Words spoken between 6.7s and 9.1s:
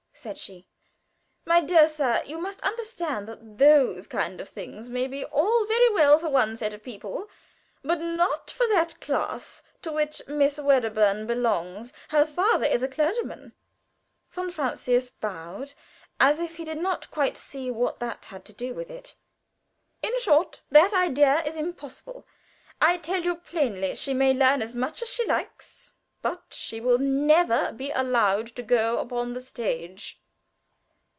of people, but not for that